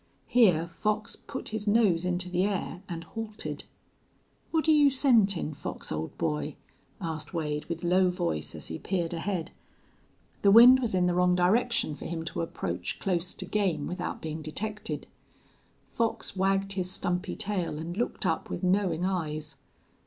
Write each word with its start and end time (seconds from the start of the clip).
Here 0.25 0.67
Fox 0.67 1.15
put 1.15 1.49
his 1.49 1.67
nose 1.67 2.05
into 2.05 2.27
the 2.27 2.45
air 2.45 2.81
and 2.89 3.03
halted. 3.03 3.65
"What're 4.49 4.71
you 4.71 4.89
scentin', 4.89 5.53
Fox, 5.53 5.91
old 5.91 6.17
boy?" 6.17 6.55
asked 6.99 7.35
Wade, 7.35 7.65
with 7.65 7.83
low 7.83 8.09
voice, 8.09 8.55
as 8.55 8.69
he 8.69 8.79
peered 8.79 9.13
ahead. 9.13 9.51
The 10.41 10.49
wind 10.49 10.79
was 10.79 10.95
in 10.95 11.05
the 11.05 11.13
wrong 11.13 11.35
direction 11.35 11.93
for 11.93 12.05
him 12.05 12.25
to 12.25 12.41
approach 12.41 12.97
close 12.97 13.35
to 13.35 13.45
game 13.45 13.85
without 13.85 14.23
being 14.23 14.41
detected. 14.41 15.05
Fox 15.91 16.35
wagged 16.35 16.73
his 16.73 16.89
stumpy 16.91 17.35
tail 17.35 17.77
and 17.77 17.95
looked 17.95 18.25
up 18.25 18.49
with 18.49 18.63
knowing 18.63 19.05
eyes. 19.05 19.57